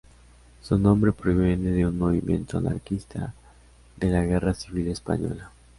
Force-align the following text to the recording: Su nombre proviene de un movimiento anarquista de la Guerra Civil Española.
Su 0.63 0.79
nombre 0.79 1.11
proviene 1.11 1.69
de 1.69 1.85
un 1.85 1.99
movimiento 1.99 2.57
anarquista 2.57 3.35
de 3.97 4.09
la 4.09 4.23
Guerra 4.23 4.55
Civil 4.55 4.87
Española. 4.87 5.51